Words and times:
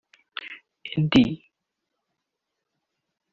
Ed 0.93 1.13